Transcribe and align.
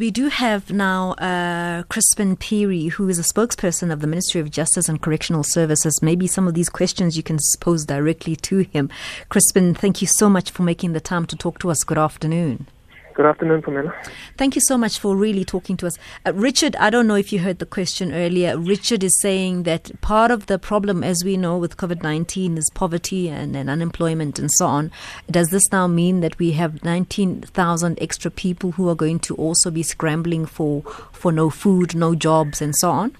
We 0.00 0.10
do 0.10 0.28
have 0.28 0.72
now 0.72 1.10
uh, 1.18 1.82
Chrispin 1.82 2.38
Phiri, 2.38 2.90
who 2.92 3.10
is 3.10 3.18
a 3.18 3.22
spokesperson 3.22 3.92
of 3.92 4.00
the 4.00 4.06
Ministry 4.06 4.40
of 4.40 4.50
Justice 4.50 4.88
and 4.88 4.98
Correctional 4.98 5.42
Services. 5.42 6.00
Maybe 6.00 6.26
some 6.26 6.48
of 6.48 6.54
these 6.54 6.70
questions 6.70 7.18
you 7.18 7.22
can 7.22 7.36
pose 7.60 7.84
directly 7.84 8.34
to 8.36 8.60
him. 8.60 8.88
Chrispin, 9.30 9.76
thank 9.76 10.00
you 10.00 10.06
so 10.06 10.30
much 10.30 10.52
for 10.52 10.62
making 10.62 10.94
the 10.94 11.00
time 11.00 11.26
to 11.26 11.36
talk 11.36 11.58
to 11.58 11.70
us. 11.70 11.84
Good 11.84 11.98
afternoon. 11.98 12.66
Good 13.14 13.26
afternoon, 13.26 13.60
Pamela. 13.62 13.92
Thank 14.36 14.54
you 14.54 14.60
so 14.60 14.78
much 14.78 14.98
for 14.98 15.16
really 15.16 15.44
talking 15.44 15.76
to 15.78 15.86
us. 15.86 15.98
Uh, 16.24 16.32
Richard, 16.32 16.76
I 16.76 16.90
don't 16.90 17.06
know 17.06 17.16
if 17.16 17.32
you 17.32 17.40
heard 17.40 17.58
the 17.58 17.66
question 17.66 18.12
earlier. 18.14 18.56
Richard 18.56 19.02
is 19.02 19.20
saying 19.20 19.64
that 19.64 20.00
part 20.00 20.30
of 20.30 20.46
the 20.46 20.58
problem, 20.58 21.02
as 21.02 21.24
we 21.24 21.36
know, 21.36 21.58
with 21.58 21.76
COVID 21.76 22.02
19 22.02 22.56
is 22.56 22.70
poverty 22.72 23.28
and, 23.28 23.56
and, 23.56 23.68
unemployment 23.68 24.38
and 24.38 24.50
so 24.52 24.66
on. 24.66 24.92
Does 25.30 25.48
this 25.48 25.70
now 25.72 25.86
mean 25.86 26.20
that 26.20 26.38
we 26.38 26.52
have 26.52 26.84
19,000 26.84 27.98
extra 28.00 28.30
people 28.30 28.72
who 28.72 28.88
are 28.88 28.94
going 28.94 29.18
to 29.20 29.34
also 29.34 29.70
be 29.70 29.82
scrambling 29.82 30.46
for, 30.46 30.82
for 31.12 31.32
no 31.32 31.50
food, 31.50 31.94
no 31.96 32.14
jobs, 32.14 32.62
and 32.62 32.76
so 32.76 32.90
on? 32.90 33.16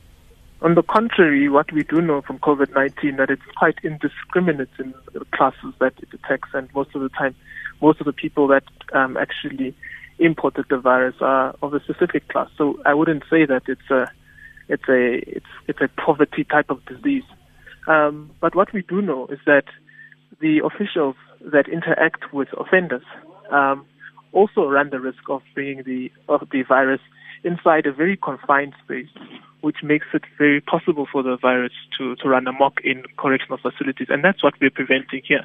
On 0.62 0.74
the 0.74 0.82
contrary, 0.82 1.48
what 1.48 1.73
we 1.73 1.82
do 1.84 2.01
know 2.01 2.20
from 2.20 2.38
COVID 2.38 2.74
19 2.74 3.16
that 3.16 3.30
it's 3.30 3.43
quite 3.57 3.79
indiscriminate 3.82 4.68
in 4.79 4.95
the 5.12 5.24
classes 5.32 5.74
that 5.79 5.95
it 6.02 6.10
detects, 6.10 6.51
and 6.52 6.73
most 6.74 6.95
of 6.95 7.01
the 7.01 7.09
time, 7.09 7.34
most 7.80 8.01
of 8.01 8.07
the 8.07 8.12
people 8.12 8.48
that 8.48 8.65
um, 8.93 9.16
actually 9.16 9.75
imported 10.19 10.66
the 10.69 10.79
virus 10.79 11.15
are 11.21 11.55
of 11.62 11.75
a 11.75 11.80
specific 11.80 12.29
class. 12.29 12.48
So 12.59 12.80
I 12.84 12.95
wouldn't 12.95 13.25
say 13.30 13.47
that 13.47 13.62
it's 13.66 13.91
a 13.91 14.11
it's 14.69 14.88
a 14.88 15.23
it's 15.37 15.52
it's 15.66 15.80
a 15.80 15.88
poverty 16.01 16.45
type 16.45 16.71
of 16.71 16.85
disease. 16.87 17.24
Um, 17.87 18.30
but 18.41 18.55
what 18.55 18.73
we 18.73 18.83
do 18.83 19.01
know 19.01 19.27
is 19.29 19.38
that 19.47 19.65
the 20.41 20.61
officials 20.65 21.16
that 21.41 21.69
interact 21.69 22.33
with 22.33 22.48
offenders 22.59 23.02
um, 23.51 23.87
also 24.33 24.66
run 24.69 24.91
the 24.91 25.01
risk 25.01 25.29
of 25.29 25.43
bringing 25.55 25.83
the 25.85 26.12
of 26.29 26.49
the 26.52 26.62
virus 26.62 27.01
inside 27.43 27.87
a 27.87 27.93
very 27.93 28.16
confined 28.16 28.74
space 28.85 29.09
which 29.60 29.79
makes 29.83 30.07
it 30.15 30.23
very 30.38 30.60
possible 30.60 31.07
for 31.10 31.23
the 31.23 31.37
virus 31.37 31.73
to, 31.99 32.16
to 32.16 32.29
run 32.29 32.47
amok 32.47 32.80
in 32.82 33.02
correctional 33.19 33.59
facilities. 33.59 34.09
And 34.10 34.24
that's 34.24 34.43
what 34.43 34.54
we're 34.60 34.71
preventing 34.71 35.23
here. 35.24 35.45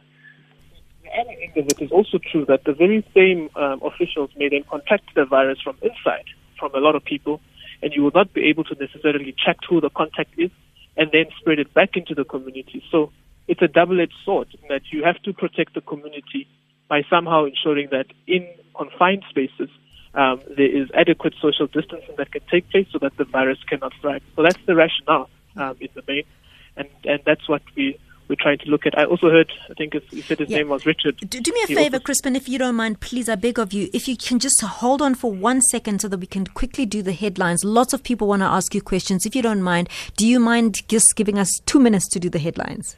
The 1.16 1.22
other 1.22 1.42
end 1.42 1.58
of 1.58 1.66
it 1.68 1.82
is 1.82 1.92
also 1.92 2.18
true 2.18 2.46
that 2.46 2.66
the 2.66 2.74
very 2.74 3.06
same 3.14 3.50
um, 3.56 3.80
officials 3.84 4.32
may 4.36 4.50
then 4.50 4.64
contract 4.70 5.16
the 5.16 5.24
virus 5.26 5.60
from 5.64 5.78
inside, 5.82 6.26
from 6.60 6.76
a 6.76 6.80
lot 6.80 6.96
of 6.96 7.06
people, 7.06 7.40
and 7.82 7.94
you 7.94 8.04
will 8.04 8.12
not 8.14 8.34
be 8.34 8.50
able 8.50 8.66
to 8.66 8.76
necessarily 8.76 9.34
check 9.34 9.58
who 9.70 9.80
the 9.80 9.90
contact 9.90 10.32
is 10.38 10.52
and 10.98 11.12
then 11.14 11.26
spread 11.40 11.60
it 11.60 11.74
back 11.74 11.96
into 11.96 12.16
the 12.16 12.26
community. 12.26 12.84
So 12.92 13.12
it's 13.48 13.62
a 13.62 13.68
double-edged 13.68 14.14
sword 14.26 14.50
in 14.62 14.68
that 14.68 14.82
you 14.92 15.04
have 15.06 15.22
to 15.24 15.32
protect 15.32 15.74
the 15.74 15.82
community 15.82 16.48
by 16.90 17.04
somehow 17.10 17.46
ensuring 17.46 17.90
that 17.92 18.08
in 18.28 18.48
confined 18.76 19.24
spaces 19.30 19.70
um, 20.16 20.42
there 20.58 20.68
is 20.68 20.90
adequate 20.94 21.34
social 21.42 21.68
distancing 21.68 22.16
that 22.18 22.32
can 22.32 22.42
take 22.52 22.70
place 22.72 22.88
so 22.92 23.00
that 23.00 23.16
the 23.18 23.26
virus 23.26 23.60
cannot 23.70 23.94
thrive. 24.02 24.22
So 24.36 24.44
that's 24.44 24.60
the 24.66 24.76
rationale 24.76 25.30
um, 25.56 25.78
in 25.80 25.90
the 25.94 26.04
main, 26.08 26.24
and 26.78 26.88
and 27.04 27.20
that's 27.26 27.48
what 27.48 27.62
we 27.76 27.98
we're 28.28 28.36
trying 28.36 28.58
to 28.60 28.66
look 28.68 28.86
at. 28.86 28.98
I 28.98 29.06
also 29.06 29.30
heard, 29.30 29.52
I 29.70 29.74
think 29.74 29.94
you 30.12 30.22
said 30.22 30.40
his 30.40 30.50
yeah. 30.50 30.58
name 30.58 30.70
was 30.70 30.86
Richard. 30.86 31.18
Do, 31.18 31.40
do 31.40 31.52
me 31.52 31.62
a 31.64 31.68
he 31.68 31.76
favor, 31.76 32.00
Chrispin, 32.00 32.36
if 32.36 32.50
you 32.50 32.58
don't 32.58 32.76
mind, 32.76 33.00
please, 33.00 33.30
I 33.30 33.36
beg 33.36 33.60
of 33.60 33.74
you, 33.74 33.90
if 33.94 34.08
you 34.08 34.18
can 34.18 34.40
just 34.40 34.62
hold 34.62 35.02
on 35.02 35.16
for 35.16 35.32
one 35.32 35.62
second 35.62 36.02
so 36.02 36.08
that 36.08 36.20
we 36.20 36.28
can 36.28 36.48
quickly 36.48 36.86
do 36.86 37.02
the 37.02 37.14
headlines. 37.14 37.64
Lots 37.64 37.94
of 37.94 38.04
people 38.04 38.28
want 38.28 38.42
to 38.42 38.48
ask 38.48 38.74
you 38.74 38.82
questions. 38.82 39.26
If 39.26 39.36
you 39.36 39.42
don't 39.42 39.62
mind, 39.62 39.90
do 40.18 40.28
you 40.28 40.40
mind 40.40 40.88
just 40.88 41.16
giving 41.16 41.38
us 41.38 41.60
two 41.66 41.80
minutes 41.80 42.08
to 42.10 42.20
do 42.20 42.30
the 42.30 42.40
headlines? 42.40 42.96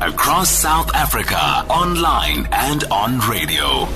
Across 0.00 0.50
South 0.50 0.94
Africa, 0.94 1.38
online 1.70 2.46
and 2.52 2.84
on 2.84 3.18
radio. 3.20 3.86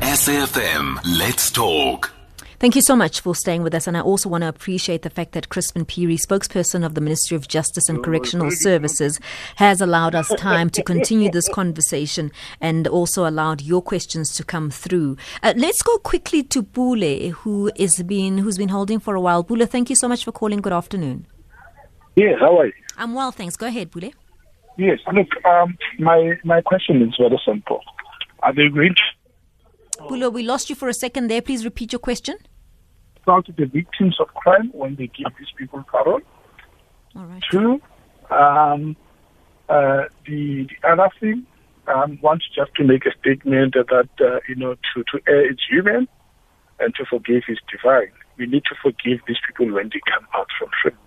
SAFM, 0.00 1.00
let's 1.18 1.50
talk. 1.50 2.17
Thank 2.60 2.74
you 2.74 2.82
so 2.82 2.96
much 2.96 3.20
for 3.20 3.36
staying 3.36 3.62
with 3.62 3.72
us. 3.72 3.86
And 3.86 3.96
I 3.96 4.00
also 4.00 4.28
want 4.28 4.42
to 4.42 4.48
appreciate 4.48 5.02
the 5.02 5.10
fact 5.10 5.30
that 5.32 5.48
Chrispin 5.48 5.84
Phiri, 5.84 6.18
spokesperson 6.18 6.84
of 6.84 6.96
the 6.96 7.00
Ministry 7.00 7.36
of 7.36 7.46
Justice 7.46 7.88
and 7.88 8.02
Correctional 8.02 8.50
Services, 8.50 9.20
has 9.56 9.80
allowed 9.80 10.16
us 10.16 10.28
time 10.36 10.68
to 10.70 10.82
continue 10.82 11.30
this 11.30 11.48
conversation 11.48 12.32
and 12.60 12.88
also 12.88 13.28
allowed 13.28 13.62
your 13.62 13.80
questions 13.80 14.34
to 14.34 14.42
come 14.42 14.70
through. 14.70 15.16
Uh, 15.44 15.54
let's 15.56 15.82
go 15.82 15.98
quickly 15.98 16.42
to 16.42 16.62
Bule, 16.62 17.30
who 17.30 17.70
is 17.76 18.02
been 18.02 18.38
who's 18.38 18.58
been 18.58 18.70
holding 18.70 18.98
for 18.98 19.14
a 19.14 19.20
while. 19.20 19.44
Bule, 19.44 19.64
thank 19.64 19.88
you 19.88 19.94
so 19.94 20.08
much 20.08 20.24
for 20.24 20.32
calling. 20.32 20.60
Good 20.60 20.72
afternoon. 20.72 21.26
Yes, 22.16 22.40
how 22.40 22.58
are 22.58 22.66
you? 22.66 22.72
I'm 22.96 23.14
well, 23.14 23.30
thanks. 23.30 23.56
Go 23.56 23.68
ahead, 23.68 23.92
Bule. 23.92 24.10
Yes, 24.76 24.98
look, 25.12 25.28
um, 25.44 25.78
my 26.00 26.34
my 26.42 26.60
question 26.60 27.02
is 27.02 27.14
very 27.16 27.40
simple. 27.46 27.82
Are 28.42 28.52
they 28.52 28.68
going 28.68 28.94
to 28.96 29.17
Bulo, 30.08 30.32
we 30.32 30.42
lost 30.42 30.70
you 30.70 30.76
for 30.76 30.88
a 30.88 30.94
second 30.94 31.28
there. 31.28 31.42
Please 31.42 31.64
repeat 31.64 31.92
your 31.92 32.00
question. 32.00 32.36
To 33.26 33.42
the 33.58 33.66
victims 33.66 34.16
of 34.20 34.28
crime 34.28 34.70
when 34.72 34.96
they 34.96 35.08
give 35.08 35.26
these 35.38 35.52
people 35.58 35.84
parole. 35.86 36.22
All 37.14 37.24
right. 37.24 37.42
Two, 37.50 37.78
um, 38.30 38.96
uh, 39.68 40.04
the, 40.26 40.66
the 40.66 40.88
other 40.88 41.10
thing, 41.20 41.46
um, 41.88 42.18
want 42.22 42.42
just 42.54 42.74
to 42.76 42.84
make 42.84 43.04
a 43.04 43.10
statement 43.20 43.74
that, 43.74 44.08
uh, 44.20 44.40
you 44.48 44.54
know, 44.54 44.76
to, 44.94 45.04
to 45.12 45.20
err 45.28 45.50
is 45.50 45.58
human 45.68 46.08
and 46.80 46.94
to 46.94 47.04
forgive 47.04 47.42
is 47.48 47.58
divine. 47.70 48.12
We 48.38 48.46
need 48.46 48.62
to 48.64 48.74
forgive 48.82 49.20
these 49.26 49.36
people 49.46 49.74
when 49.74 49.90
they 49.92 50.00
come 50.10 50.26
out 50.34 50.46
from 50.58 50.70
prison. 50.80 50.98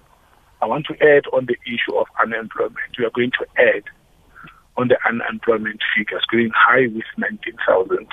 I 0.61 0.67
want 0.67 0.85
to 0.87 0.93
add 1.01 1.23
on 1.33 1.47
the 1.47 1.57
issue 1.65 1.95
of 1.97 2.05
unemployment. 2.21 2.77
We 2.99 3.05
are 3.05 3.11
going 3.15 3.31
to 3.39 3.47
add 3.57 3.83
on 4.77 4.89
the 4.89 4.97
unemployment 5.09 5.81
figures 5.97 6.23
going 6.31 6.51
high 6.53 6.85
with 6.93 7.05
19,000 7.17 8.07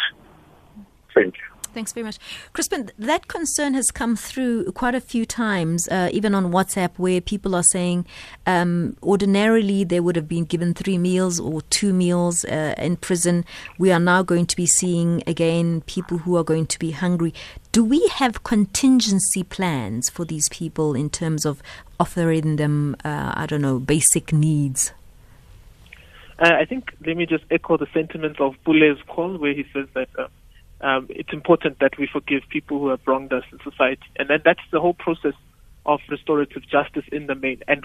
Thank 1.19 1.37
you. 1.37 1.43
Thanks 1.75 1.93
very 1.93 2.05
much. 2.05 2.19
Chrispin, 2.55 2.91
that 2.99 3.29
concern 3.29 3.75
has 3.75 3.91
come 3.91 4.17
through 4.17 4.73
quite 4.73 4.95
a 4.95 5.01
few 5.01 5.27
times, 5.27 5.87
uh, 5.89 6.09
even 6.13 6.35
on 6.35 6.51
WhatsApp, 6.51 6.91
where 6.97 7.21
people 7.21 7.55
are 7.55 7.63
saying 7.63 8.07
um, 8.47 8.97
ordinarily 9.03 9.85
they 9.85 10.01
would 10.01 10.17
have 10.17 10.29
been 10.29 10.45
given 10.45 10.75
three 10.75 10.97
meals 10.99 11.39
or 11.39 11.63
two 11.63 11.93
meals 11.93 12.45
uh, 12.47 12.75
in 12.79 12.97
prison. 12.97 13.45
We 13.79 13.93
are 13.93 14.01
now 14.01 14.23
going 14.23 14.47
to 14.47 14.57
be 14.57 14.67
seeing 14.67 15.23
again 15.27 15.83
people 15.83 16.19
who 16.19 16.37
are 16.37 16.45
going 16.45 16.67
to 16.67 16.79
be 16.79 16.93
hungry. 16.93 17.35
Do 17.71 17.85
we 17.85 18.09
have 18.15 18.43
contingency 18.45 19.43
plans 19.43 20.09
for 20.09 20.25
these 20.25 20.49
people 20.49 20.95
in 20.95 21.11
terms 21.11 21.45
of 21.45 21.63
offering 22.01 22.57
them, 22.57 22.97
uh, 23.05 23.33
I 23.37 23.47
don't 23.47 23.63
know, 23.63 23.79
basic 23.79 24.33
needs? 24.33 24.93
Uh, 26.39 26.55
I 26.55 26.65
think 26.65 26.93
let 27.05 27.17
me 27.17 27.27
just 27.27 27.45
echo 27.51 27.77
the 27.77 27.89
sentiments 27.93 28.41
of 28.41 28.55
Bule's 28.65 28.99
call, 29.07 29.37
where 29.39 29.53
he 29.53 29.67
says 29.73 29.87
that 29.95 30.09
uh, 30.17 30.29
um, 30.81 31.07
it's 31.11 31.33
important 31.33 31.79
that 31.81 31.99
we 31.99 32.07
forgive 32.07 32.43
people 32.49 32.79
who 32.79 32.89
have 32.89 33.01
wronged 33.07 33.33
us 33.33 33.45
in 33.51 33.59
society. 33.59 34.03
And 34.17 34.29
then 34.31 34.41
that's 34.45 34.63
the 34.71 34.81
whole 34.81 34.95
process 34.95 35.35
of 35.87 36.01
restorative 36.09 36.63
justice 36.69 37.05
in 37.11 37.27
the 37.27 37.35
main. 37.35 37.63
And 37.67 37.85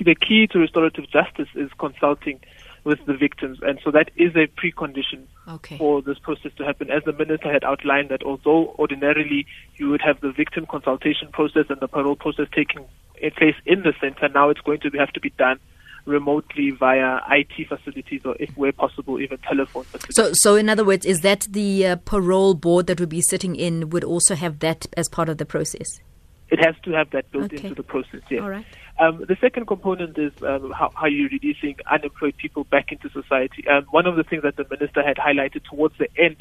the 0.00 0.14
key 0.14 0.46
to 0.48 0.58
restorative 0.58 1.08
justice 1.10 1.48
is 1.54 1.70
consulting 1.78 2.40
with 2.84 3.04
the 3.06 3.14
victims. 3.14 3.58
And 3.62 3.80
so 3.82 3.90
that 3.90 4.10
is 4.16 4.34
a 4.36 4.46
precondition 4.46 5.24
okay. 5.48 5.76
for 5.76 6.02
this 6.02 6.18
process 6.18 6.52
to 6.56 6.64
happen. 6.64 6.90
As 6.90 7.02
the 7.04 7.12
minister 7.12 7.52
had 7.52 7.64
outlined 7.64 8.10
that 8.10 8.22
although 8.22 8.74
ordinarily 8.78 9.46
you 9.76 9.88
would 9.88 10.02
have 10.02 10.20
the 10.20 10.30
victim 10.30 10.66
consultation 10.66 11.28
process 11.32 11.66
and 11.68 11.80
the 11.80 11.88
parole 11.88 12.16
process 12.16 12.46
taking 12.54 12.84
place 13.36 13.56
in 13.64 13.82
the 13.82 13.92
center, 14.00 14.28
now 14.28 14.50
it's 14.50 14.60
going 14.60 14.80
to 14.80 14.90
have 14.98 15.12
to 15.14 15.20
be 15.20 15.30
done 15.30 15.58
remotely 16.06 16.70
via 16.70 17.20
IT 17.30 17.68
facilities 17.68 18.22
or, 18.24 18.36
if 18.40 18.56
where 18.56 18.72
possible, 18.72 19.20
even 19.20 19.38
telephone 19.38 19.84
facilities. 19.84 20.16
So, 20.16 20.32
so 20.32 20.56
in 20.56 20.68
other 20.68 20.84
words, 20.84 21.04
is 21.04 21.20
that 21.20 21.46
the 21.50 21.86
uh, 21.86 21.96
parole 21.96 22.54
board 22.54 22.86
that 22.86 23.00
would 23.00 23.08
be 23.08 23.20
sitting 23.20 23.56
in 23.56 23.90
would 23.90 24.04
also 24.04 24.34
have 24.34 24.60
that 24.60 24.86
as 24.96 25.08
part 25.08 25.28
of 25.28 25.38
the 25.38 25.46
process? 25.46 26.00
It 26.48 26.64
has 26.64 26.76
to 26.84 26.92
have 26.92 27.10
that 27.10 27.30
built 27.32 27.46
okay. 27.46 27.56
into 27.56 27.74
the 27.74 27.82
process, 27.82 28.20
yes. 28.30 28.40
All 28.40 28.50
right. 28.50 28.64
Um, 28.98 29.24
the 29.28 29.36
second 29.40 29.66
component 29.66 30.16
is 30.16 30.32
um, 30.42 30.70
how, 30.70 30.90
how, 30.94 31.06
you're 31.06 31.28
releasing 31.28 31.76
unemployed 31.90 32.36
people 32.38 32.64
back 32.64 32.92
into 32.92 33.10
society. 33.10 33.66
Um, 33.68 33.84
one 33.90 34.06
of 34.06 34.16
the 34.16 34.22
things 34.22 34.42
that 34.42 34.56
the 34.56 34.64
minister 34.70 35.02
had 35.02 35.16
highlighted 35.16 35.64
towards 35.64 35.98
the 35.98 36.08
end 36.16 36.36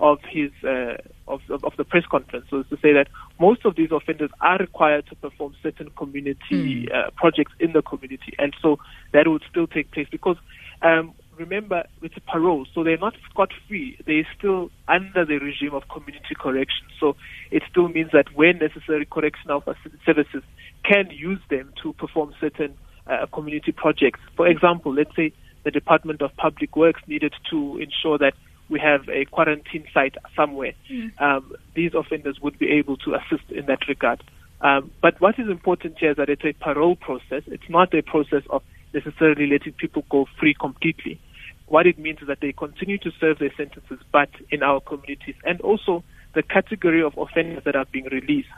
of 0.00 0.18
his 0.28 0.50
uh, 0.64 0.96
of, 1.28 1.40
of, 1.48 1.64
of, 1.64 1.76
the 1.76 1.84
press 1.84 2.04
conference 2.10 2.50
was 2.50 2.66
to 2.68 2.76
say 2.76 2.92
that 2.92 3.06
most 3.38 3.64
of 3.64 3.76
these 3.76 3.90
offenders 3.92 4.30
are 4.40 4.58
required 4.58 5.06
to 5.06 5.14
perform 5.16 5.54
certain 5.62 5.90
community 5.90 6.86
mm. 6.86 6.94
uh, 6.94 7.10
projects 7.16 7.52
in 7.60 7.72
the 7.72 7.82
community, 7.82 8.34
and 8.38 8.54
so 8.60 8.78
that 9.12 9.28
would 9.28 9.42
still 9.48 9.66
take 9.66 9.90
place 9.92 10.08
because 10.10 10.36
um, 10.82 11.14
remember 11.38 11.84
it's 12.02 12.16
a 12.16 12.20
parole, 12.20 12.66
so 12.74 12.84
they're 12.84 12.98
not 12.98 13.14
scot 13.30 13.50
free. 13.68 13.96
They're 14.06 14.26
still 14.36 14.70
under 14.88 15.24
the 15.24 15.38
regime 15.38 15.74
of 15.74 15.88
community 15.88 16.34
correction. 16.38 16.86
So 17.00 17.16
it 17.50 17.62
still 17.70 17.88
means 17.88 18.10
that 18.12 18.34
when 18.34 18.58
necessary, 18.58 19.06
correctional 19.06 19.62
services 20.04 20.42
can 20.84 21.08
use 21.10 21.40
them 21.50 21.72
to 21.82 21.92
perform 21.94 22.34
certain 22.40 22.76
uh, 23.06 23.26
community 23.32 23.72
projects. 23.72 24.20
For 24.36 24.46
example, 24.46 24.92
let's 24.94 25.14
say 25.16 25.32
the 25.64 25.70
Department 25.70 26.20
of 26.22 26.36
Public 26.36 26.76
Works 26.76 27.00
needed 27.06 27.34
to 27.50 27.78
ensure 27.78 28.18
that 28.18 28.34
we 28.68 28.80
have 28.80 29.08
a 29.08 29.24
quarantine 29.26 29.86
site 29.92 30.16
somewhere, 30.34 30.72
mm. 30.90 31.20
um, 31.20 31.52
these 31.74 31.92
offenders 31.94 32.40
would 32.40 32.58
be 32.58 32.70
able 32.70 32.96
to 32.98 33.14
assist 33.14 33.50
in 33.50 33.66
that 33.66 33.86
regard. 33.88 34.22
Um, 34.60 34.90
but 35.02 35.20
what 35.20 35.38
is 35.38 35.48
important 35.48 35.98
here 35.98 36.12
is 36.12 36.16
that 36.16 36.30
it's 36.30 36.44
a 36.44 36.52
parole 36.54 36.96
process. 36.96 37.42
It's 37.46 37.68
not 37.68 37.92
a 37.92 38.02
process 38.02 38.42
of 38.50 38.62
necessarily 38.94 39.46
letting 39.46 39.72
people 39.74 40.04
go 40.08 40.26
free 40.38 40.54
completely. 40.54 41.20
What 41.66 41.86
it 41.86 41.98
means 41.98 42.20
is 42.20 42.28
that 42.28 42.40
they 42.40 42.52
continue 42.52 42.98
to 42.98 43.10
serve 43.20 43.38
their 43.38 43.52
sentences, 43.56 43.98
but 44.12 44.30
in 44.50 44.62
our 44.62 44.80
communities. 44.80 45.34
And 45.44 45.60
also, 45.60 46.04
the 46.34 46.42
category 46.42 47.02
of 47.02 47.16
offenders 47.18 47.64
that 47.64 47.76
are 47.76 47.86
being 47.90 48.06
released 48.06 48.48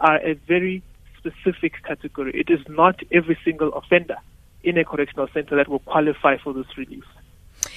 are 0.00 0.16
a 0.16 0.34
very 0.46 0.82
specific 1.18 1.82
category. 1.84 2.32
It 2.34 2.52
is 2.52 2.60
not 2.68 3.00
every 3.12 3.38
single 3.44 3.72
offender 3.72 4.16
in 4.62 4.78
a 4.78 4.84
correctional 4.84 5.28
center 5.32 5.56
that 5.56 5.68
will 5.68 5.80
qualify 5.80 6.36
for 6.38 6.52
this 6.52 6.66
release. 6.76 7.04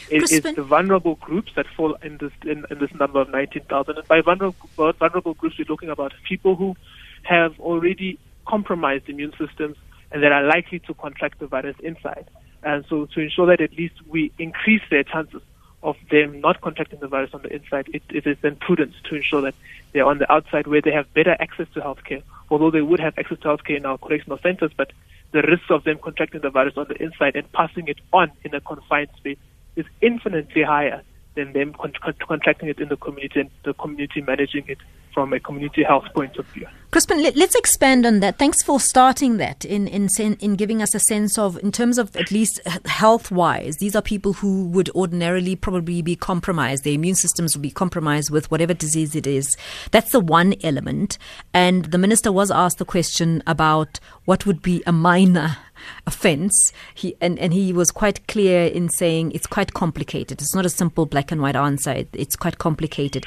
It 0.09 0.31
is 0.31 0.41
the 0.41 0.63
vulnerable 0.63 1.15
groups 1.15 1.51
that 1.55 1.65
fall 1.75 1.95
in 2.03 2.17
this 2.17 2.31
in, 2.43 2.65
in 2.69 2.79
this 2.79 2.93
number 2.93 3.19
of 3.19 3.29
19,000. 3.29 3.97
And 3.97 4.07
by 4.07 4.21
vulnerable, 4.21 4.69
vulnerable 4.75 5.33
groups, 5.33 5.57
we're 5.57 5.65
talking 5.65 5.89
about 5.89 6.13
people 6.27 6.55
who 6.55 6.75
have 7.23 7.59
already 7.59 8.19
compromised 8.45 9.09
immune 9.09 9.33
systems 9.37 9.75
and 10.11 10.23
that 10.23 10.31
are 10.31 10.43
likely 10.43 10.79
to 10.79 10.93
contract 10.93 11.39
the 11.39 11.47
virus 11.47 11.75
inside. 11.83 12.29
And 12.63 12.85
so 12.89 13.05
to 13.13 13.19
ensure 13.19 13.47
that 13.47 13.61
at 13.61 13.73
least 13.73 13.95
we 14.07 14.31
increase 14.39 14.81
their 14.89 15.03
chances 15.03 15.41
of 15.83 15.95
them 16.09 16.41
not 16.41 16.61
contracting 16.61 16.99
the 16.99 17.07
virus 17.07 17.31
on 17.33 17.41
the 17.41 17.53
inside, 17.53 17.87
it, 17.93 18.01
it 18.09 18.25
is 18.25 18.37
then 18.41 18.55
prudent 18.55 18.93
to 19.09 19.15
ensure 19.15 19.41
that 19.41 19.55
they're 19.93 20.05
on 20.05 20.17
the 20.17 20.31
outside 20.31 20.67
where 20.67 20.81
they 20.81 20.91
have 20.91 21.13
better 21.13 21.35
access 21.39 21.67
to 21.73 21.81
healthcare, 21.81 22.23
although 22.49 22.71
they 22.71 22.81
would 22.81 22.99
have 22.99 23.17
access 23.17 23.39
to 23.39 23.47
healthcare 23.47 23.77
in 23.77 23.85
our 23.85 23.97
correctional 23.97 24.39
centers, 24.39 24.71
but 24.75 24.91
the 25.33 25.41
risk 25.43 25.69
of 25.69 25.83
them 25.83 25.99
contracting 26.01 26.41
the 26.41 26.49
virus 26.49 26.73
on 26.77 26.87
the 26.87 27.01
inside 27.01 27.35
and 27.35 27.51
passing 27.51 27.87
it 27.87 27.97
on 28.11 28.31
in 28.43 28.55
a 28.55 28.61
confined 28.61 29.09
space 29.17 29.37
is 29.77 29.85
infinitely 30.01 30.63
higher 30.63 31.01
than 31.35 31.53
them 31.53 31.73
con- 31.73 31.93
con- 32.03 32.15
contracting 32.19 32.67
it 32.67 32.79
in 32.79 32.89
the 32.89 32.97
community 32.97 33.39
and 33.39 33.49
the 33.63 33.73
community 33.75 34.21
managing 34.21 34.65
it 34.67 34.79
from 35.13 35.33
a 35.33 35.39
community 35.39 35.83
health 35.83 36.05
point 36.13 36.35
of 36.37 36.45
view. 36.47 36.67
Chrispin, 36.91 37.23
let, 37.23 37.35
us 37.35 37.55
expand 37.55 38.05
on 38.05 38.19
that. 38.19 38.37
Thanks 38.37 38.61
for 38.61 38.79
starting 38.79 39.37
that 39.37 39.65
in, 39.65 39.87
in, 39.87 40.07
in 40.19 40.55
giving 40.55 40.81
us 40.81 40.93
a 40.93 40.99
sense 40.99 41.37
of, 41.37 41.57
in 41.63 41.71
terms 41.71 41.97
of 41.97 42.15
at 42.15 42.31
least 42.31 42.59
health 42.85 43.31
wise, 43.31 43.77
these 43.77 43.95
are 43.95 44.01
people 44.01 44.33
who 44.33 44.65
would 44.67 44.89
ordinarily 44.91 45.55
probably 45.55 46.01
be 46.01 46.15
compromised. 46.15 46.83
Their 46.83 46.93
immune 46.93 47.15
systems 47.15 47.55
would 47.55 47.63
be 47.63 47.71
compromised 47.71 48.29
with 48.29 48.49
whatever 48.51 48.73
disease 48.73 49.15
it 49.15 49.25
is. 49.25 49.57
That's 49.91 50.11
the 50.11 50.19
one 50.19 50.53
element. 50.63 51.17
And 51.53 51.85
the 51.85 51.97
minister 51.97 52.31
was 52.31 52.51
asked 52.51 52.77
the 52.77 52.85
question 52.85 53.41
about 53.47 53.99
what 54.25 54.45
would 54.45 54.61
be 54.61 54.83
a 54.85 54.91
minor 54.91 55.57
offense. 56.05 56.71
He 56.93 57.15
and, 57.21 57.37
and 57.39 57.53
he 57.53 57.73
was 57.73 57.91
quite 57.91 58.27
clear 58.27 58.65
in 58.65 58.89
saying 58.89 59.31
it's 59.31 59.47
quite 59.47 59.73
complicated. 59.73 60.41
It's 60.41 60.55
not 60.55 60.65
a 60.65 60.69
simple 60.69 61.05
black 61.05 61.31
and 61.31 61.41
white 61.41 61.55
answer. 61.55 62.05
it's 62.13 62.35
quite 62.35 62.57
complicated. 62.57 63.25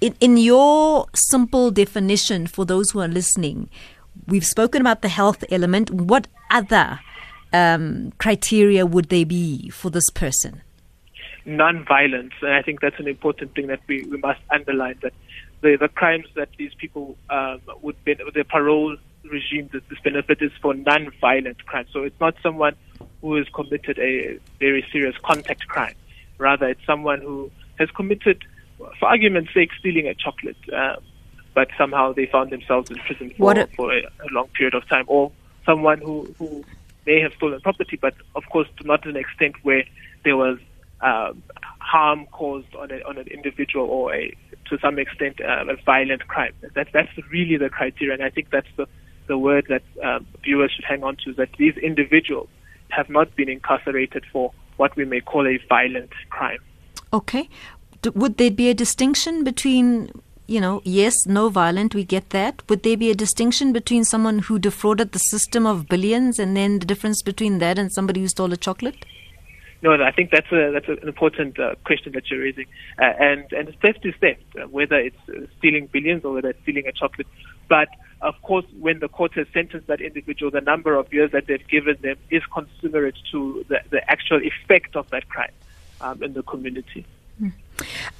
In, 0.00 0.16
in 0.20 0.36
your 0.36 1.06
simple 1.14 1.70
definition 1.70 2.46
for 2.46 2.64
those 2.64 2.90
who 2.90 3.00
are 3.00 3.08
listening, 3.08 3.70
we've 4.26 4.46
spoken 4.46 4.80
about 4.80 5.02
the 5.02 5.08
health 5.08 5.44
element. 5.50 5.90
What 5.90 6.26
other 6.50 6.98
um, 7.52 8.12
criteria 8.18 8.84
would 8.86 9.08
they 9.08 9.24
be 9.24 9.70
for 9.70 9.90
this 9.90 10.10
person? 10.10 10.62
Non-violence, 11.44 12.32
and 12.40 12.52
I 12.52 12.62
think 12.62 12.80
that's 12.80 12.98
an 13.00 13.08
important 13.08 13.54
thing 13.54 13.66
that 13.66 13.80
we, 13.88 14.04
we 14.04 14.16
must 14.18 14.40
underline. 14.50 14.98
That 15.02 15.12
the, 15.60 15.76
the 15.76 15.88
crimes 15.88 16.26
that 16.34 16.48
these 16.56 16.72
people 16.74 17.16
um, 17.30 17.60
would 17.80 18.02
be, 18.04 18.14
the 18.14 18.44
parole 18.44 18.96
regime 19.24 19.68
that 19.72 19.88
this 19.88 19.98
benefit 20.00 20.42
is 20.42 20.52
for 20.60 20.74
non-violent 20.74 21.64
crime. 21.66 21.86
So 21.92 22.02
it's 22.02 22.18
not 22.20 22.34
someone 22.42 22.74
who 23.20 23.36
has 23.36 23.48
committed 23.54 23.98
a 23.98 24.38
very 24.58 24.84
serious 24.92 25.16
contact 25.22 25.66
crime. 25.68 25.94
Rather, 26.38 26.68
it's 26.68 26.84
someone 26.86 27.20
who 27.20 27.50
has 27.78 27.90
committed, 27.90 28.44
for 28.78 29.08
argument's 29.08 29.54
sake, 29.54 29.70
stealing 29.78 30.08
a 30.08 30.14
chocolate, 30.14 30.56
um, 30.72 30.96
but 31.54 31.68
somehow 31.78 32.12
they 32.12 32.26
found 32.26 32.50
themselves 32.50 32.90
in 32.90 32.96
prison 32.98 33.32
for, 33.36 33.52
a, 33.52 33.66
for 33.68 33.92
a, 33.92 34.00
a, 34.02 34.28
long 34.32 34.48
period 34.48 34.74
of 34.74 34.88
time, 34.88 35.04
or 35.06 35.30
someone 35.64 35.98
who, 36.00 36.34
who 36.38 36.64
may 37.06 37.20
have 37.20 37.32
stolen 37.34 37.60
property, 37.60 37.96
but 38.00 38.14
of 38.34 38.44
course 38.50 38.68
not 38.84 39.02
to 39.02 39.08
an 39.08 39.16
extent 39.16 39.54
where 39.62 39.84
there 40.24 40.36
was 40.36 40.58
um, 41.00 41.42
harm 41.78 42.26
caused 42.26 42.74
on, 42.74 42.90
a, 42.90 43.00
on 43.02 43.18
an 43.18 43.26
individual 43.28 43.86
or 43.86 44.14
a, 44.14 44.34
to 44.68 44.78
some 44.78 44.98
extent 44.98 45.40
uh, 45.40 45.64
a 45.68 45.76
violent 45.84 46.26
crime. 46.28 46.54
That, 46.74 46.88
that's 46.92 47.10
really 47.30 47.56
the 47.56 47.68
criteria, 47.68 48.14
and 48.14 48.22
I 48.22 48.30
think 48.30 48.50
that's 48.50 48.68
the 48.76 48.86
the 49.32 49.40
word 49.50 49.64
that 49.74 49.84
um, 50.08 50.26
viewers 50.44 50.70
should 50.74 50.88
hang 50.92 51.02
on 51.08 51.14
to 51.20 51.30
is 51.30 51.36
that 51.42 51.52
these 51.62 51.76
individuals 51.90 52.50
have 52.96 53.08
not 53.16 53.28
been 53.40 53.50
incarcerated 53.58 54.22
for 54.32 54.44
what 54.80 54.94
we 54.98 55.04
may 55.12 55.20
call 55.30 55.44
a 55.46 55.56
violent 55.76 56.12
crime. 56.36 56.62
Okay. 57.18 57.44
D- 58.02 58.10
would 58.20 58.34
there 58.36 58.50
be 58.50 58.68
a 58.68 58.76
distinction 58.84 59.34
between, 59.50 59.88
you 60.54 60.60
know, 60.64 60.82
yes, 60.84 61.14
no 61.38 61.48
violent, 61.48 61.94
we 61.94 62.04
get 62.16 62.26
that. 62.30 62.54
Would 62.68 62.82
there 62.82 62.98
be 63.04 63.10
a 63.10 63.14
distinction 63.24 63.72
between 63.72 64.04
someone 64.04 64.40
who 64.40 64.58
defrauded 64.58 65.12
the 65.12 65.24
system 65.34 65.66
of 65.72 65.88
billions 65.94 66.38
and 66.38 66.56
then 66.58 66.78
the 66.80 66.88
difference 66.92 67.22
between 67.22 67.58
that 67.64 67.78
and 67.78 67.90
somebody 67.90 68.20
who 68.20 68.28
stole 68.28 68.52
a 68.52 68.60
chocolate? 68.68 69.06
No, 69.82 69.90
I 70.10 70.12
think 70.12 70.30
that's 70.30 70.52
a 70.52 70.70
that's 70.74 70.88
an 70.88 71.08
important 71.08 71.58
uh, 71.58 71.74
question 71.84 72.12
that 72.12 72.30
you're 72.30 72.42
raising, 72.48 72.66
uh, 73.04 73.28
and 73.28 73.44
and 73.58 73.66
theft 73.82 74.06
is 74.10 74.14
theft, 74.20 74.44
uh, 74.56 74.68
whether 74.76 74.98
it's 75.08 75.22
uh, 75.28 75.46
stealing 75.58 75.88
billions 75.96 76.24
or 76.24 76.34
whether 76.34 76.50
it's 76.50 76.62
stealing 76.62 76.86
a 76.86 76.92
chocolate. 76.92 77.26
But 77.68 77.88
of 78.22 78.40
course, 78.42 78.64
when 78.78 79.00
the 79.00 79.08
court 79.08 79.34
has 79.34 79.46
sentenced 79.52 79.88
that 79.88 80.00
individual, 80.00 80.50
the 80.50 80.60
number 80.60 80.94
of 80.94 81.12
years 81.12 81.32
that 81.32 81.46
they've 81.46 81.66
given 81.68 81.96
them 82.00 82.16
is 82.30 82.42
commensurate 82.52 83.16
to 83.32 83.64
the, 83.68 83.80
the 83.90 84.10
actual 84.10 84.40
effect 84.42 84.96
of 84.96 85.10
that 85.10 85.28
crime 85.28 85.50
um, 86.00 86.22
in 86.22 86.32
the 86.32 86.42
community. 86.42 87.04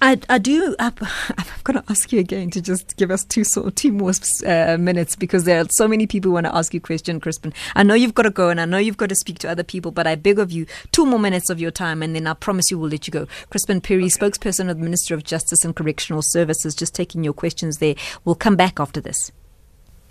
I, 0.01 0.19
I 0.29 0.39
do. 0.39 0.75
I've, 0.81 1.01
I've, 1.39 1.65
got 1.65 1.75
to 1.75 1.85
ask 1.89 2.13
you 2.13 2.19
again 2.19 2.51
to 2.51 2.61
just 2.61 2.97
give 2.97 3.11
us 3.11 3.25
two 3.25 3.45
so, 3.45 3.71
two 3.71 3.93
more 3.93 4.13
uh, 4.45 4.77
minutes 4.79 5.15
because 5.15 5.45
there 5.45 5.61
are 5.61 5.67
so 5.71 5.87
many 5.87 6.07
people 6.07 6.31
who 6.31 6.35
want 6.35 6.47
to 6.47 6.55
ask 6.55 6.75
you 6.75 6.81
question, 6.81 7.21
Chrispin. 7.21 7.55
I 7.77 7.85
know 7.85 7.95
you've 7.95 8.15
got 8.15 8.25
to 8.25 8.31
go 8.31 8.49
and 8.49 8.61
I 8.61 8.65
know 8.65 8.79
you've 8.79 8.97
got 8.97 9.11
to 9.11 9.15
speak 9.15 9.39
to 9.41 9.51
other 9.51 9.63
people, 9.63 9.93
but 9.93 10.07
I 10.07 10.17
beg 10.17 10.39
of 10.39 10.51
you 10.51 10.67
two 10.91 11.07
more 11.07 11.21
minutes 11.21 11.51
of 11.51 11.61
your 11.61 11.71
time 11.71 12.03
and 12.03 12.17
then 12.17 12.27
I 12.27 12.35
promise 12.35 12.71
you 12.71 12.79
we'll 12.79 12.91
let 12.91 13.07
you 13.07 13.13
go. 13.13 13.27
Chrispin 13.51 13.81
Phiri, 13.81 14.07
okay. 14.07 14.09
spokesperson 14.09 14.71
of 14.71 14.79
the 14.79 14.85
Minister 14.85 15.15
of 15.15 15.23
Justice 15.23 15.65
and 15.65 15.77
Correctional 15.77 16.23
Services, 16.23 16.75
just 16.75 16.95
taking 16.95 17.23
your 17.23 17.35
questions 17.35 17.79
there. 17.79 17.95
We'll 18.25 18.35
come 18.35 18.57
back 18.57 18.81
after 18.81 19.01
this. 19.01 19.31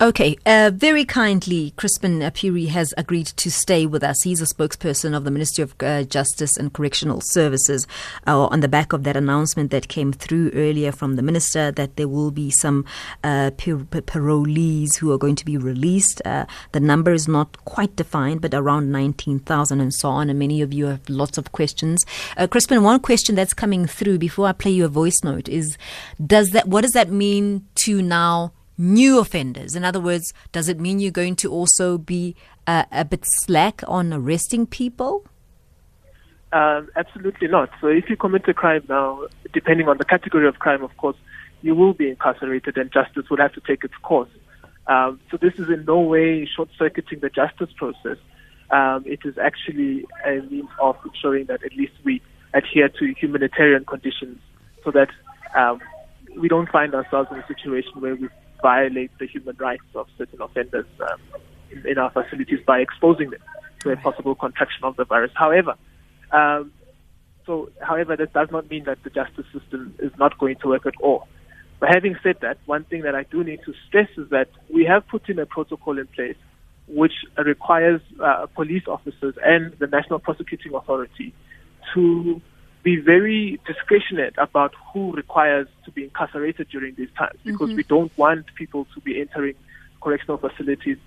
Okay, 0.00 0.38
uh, 0.46 0.70
very 0.72 1.04
kindly, 1.04 1.72
Chrispin 1.76 2.20
Phiri 2.30 2.68
has 2.68 2.94
agreed 2.96 3.26
to 3.26 3.50
stay 3.50 3.84
with 3.84 4.04
us. 4.04 4.22
He's 4.22 4.40
a 4.40 4.44
spokesperson 4.44 5.12
of 5.12 5.24
the 5.24 5.32
Ministry 5.32 5.62
of 5.64 5.74
uh, 5.80 6.04
Justice 6.04 6.56
and 6.56 6.72
Correctional 6.72 7.20
Services 7.20 7.84
uh, 8.24 8.46
on 8.46 8.60
the 8.60 8.68
back 8.68 8.92
of 8.92 9.02
that 9.02 9.16
announcement 9.16 9.72
that 9.72 9.88
came 9.88 10.12
through 10.12 10.52
earlier 10.54 10.92
from 10.92 11.16
the 11.16 11.22
minister 11.22 11.72
that 11.72 11.96
there 11.96 12.06
will 12.06 12.30
be 12.30 12.48
some 12.48 12.84
uh, 13.24 13.50
parolees 13.56 14.98
who 14.98 15.10
are 15.10 15.18
going 15.18 15.34
to 15.34 15.44
be 15.44 15.58
released. 15.58 16.22
Uh, 16.24 16.46
the 16.70 16.78
number 16.78 17.12
is 17.12 17.26
not 17.26 17.64
quite 17.64 17.96
defined, 17.96 18.40
but 18.40 18.54
around 18.54 18.92
19,000 18.92 19.80
and 19.80 19.92
so 19.92 20.10
on. 20.10 20.30
And 20.30 20.38
many 20.38 20.62
of 20.62 20.72
you 20.72 20.86
have 20.86 21.08
lots 21.08 21.38
of 21.38 21.50
questions. 21.50 22.06
Uh, 22.36 22.46
Chrispin, 22.46 22.84
one 22.84 23.00
question 23.00 23.34
that's 23.34 23.52
coming 23.52 23.88
through 23.88 24.18
before 24.18 24.46
I 24.46 24.52
play 24.52 24.70
you 24.70 24.84
a 24.84 24.88
voice 24.88 25.24
note 25.24 25.48
is: 25.48 25.76
Does 26.24 26.52
that 26.52 26.68
what 26.68 26.82
does 26.82 26.92
that 26.92 27.10
mean 27.10 27.66
to 27.80 28.00
now? 28.00 28.52
New 28.78 29.18
offenders? 29.18 29.74
In 29.74 29.84
other 29.84 30.00
words, 30.00 30.32
does 30.52 30.68
it 30.68 30.78
mean 30.78 31.00
you're 31.00 31.10
going 31.10 31.36
to 31.36 31.50
also 31.50 31.98
be 31.98 32.36
uh, 32.66 32.84
a 32.90 33.04
bit 33.04 33.24
slack 33.24 33.82
on 33.86 34.12
arresting 34.12 34.66
people? 34.66 35.26
Um, 36.52 36.88
absolutely 36.96 37.48
not. 37.48 37.70
So 37.80 37.88
if 37.88 38.08
you 38.08 38.16
commit 38.16 38.48
a 38.48 38.54
crime 38.54 38.84
now, 38.88 39.26
depending 39.52 39.88
on 39.88 39.98
the 39.98 40.04
category 40.04 40.48
of 40.48 40.58
crime, 40.60 40.82
of 40.82 40.96
course, 40.96 41.16
you 41.60 41.74
will 41.74 41.92
be 41.92 42.08
incarcerated 42.08 42.78
and 42.78 42.90
justice 42.90 43.28
will 43.28 43.38
have 43.38 43.52
to 43.54 43.60
take 43.60 43.84
its 43.84 43.94
course. 44.02 44.30
Um, 44.86 45.20
so 45.30 45.36
this 45.36 45.54
is 45.58 45.68
in 45.68 45.84
no 45.84 46.00
way 46.00 46.46
short-circuiting 46.46 47.20
the 47.20 47.28
justice 47.28 47.70
process. 47.76 48.16
Um, 48.70 49.02
it 49.06 49.20
is 49.24 49.36
actually 49.38 50.06
a 50.24 50.40
means 50.50 50.70
of 50.80 50.96
ensuring 51.04 51.46
that 51.46 51.62
at 51.64 51.74
least 51.74 51.92
we 52.04 52.22
adhere 52.54 52.88
to 52.88 53.14
humanitarian 53.14 53.84
conditions 53.84 54.38
so 54.84 54.90
that 54.92 55.08
um, 55.54 55.80
we 56.38 56.48
don't 56.48 56.68
find 56.70 56.94
ourselves 56.94 57.28
in 57.32 57.38
a 57.38 57.46
situation 57.46 58.00
where 58.00 58.14
we 58.14 58.28
violate 58.62 59.10
the 59.18 59.26
human 59.26 59.56
rights 59.56 59.84
of 59.94 60.06
certain 60.16 60.40
offenders 60.40 60.86
um, 61.00 61.20
in, 61.70 61.86
in, 61.86 61.98
our 61.98 62.10
facilities 62.10 62.60
by 62.66 62.78
exposing 62.78 63.30
them 63.30 63.40
to 63.80 63.90
a 63.90 63.96
possible 63.96 64.34
contraction 64.34 64.84
of 64.84 64.96
the 64.96 65.04
virus. 65.04 65.30
However, 65.34 65.74
um, 66.32 66.72
so 67.46 67.70
however, 67.80 68.16
that 68.16 68.32
does 68.32 68.48
not 68.50 68.68
mean 68.70 68.84
that 68.84 69.02
the 69.04 69.10
justice 69.10 69.46
system 69.52 69.94
is 69.98 70.12
not 70.18 70.38
going 70.38 70.56
to 70.56 70.68
work 70.68 70.86
at 70.86 70.94
all. 71.00 71.28
But 71.80 71.90
having 71.94 72.16
said 72.22 72.36
that, 72.42 72.58
one 72.66 72.84
thing 72.84 73.02
that 73.02 73.14
I 73.14 73.22
do 73.22 73.44
need 73.44 73.60
to 73.64 73.72
stress 73.86 74.08
is 74.16 74.28
that 74.30 74.48
we 74.68 74.84
have 74.84 75.06
put 75.08 75.28
in 75.28 75.38
a 75.38 75.46
protocol 75.46 75.98
in 75.98 76.06
place 76.08 76.36
which 76.88 77.12
requires 77.36 78.00
uh, 78.22 78.46
police 78.54 78.84
officers 78.88 79.34
and 79.44 79.72
the 79.78 79.86
National 79.86 80.18
Prosecuting 80.18 80.74
Authority 80.74 81.34
to 81.94 82.40
be 82.82 82.96
very 82.96 83.60
discretionate 83.66 84.34
about 84.38 84.74
who 84.92 85.12
requires 85.12 85.68
to 85.84 85.90
be 85.90 86.04
incarcerated 86.04 86.68
during 86.70 86.94
these 86.94 87.10
times 87.16 87.38
because 87.44 87.68
mm-hmm. 87.68 87.76
we 87.76 87.82
don't 87.84 88.16
want 88.16 88.46
people 88.54 88.86
to 88.94 89.00
be 89.00 89.20
entering 89.20 89.54
correctional 90.00 90.38
facilities 90.38 90.98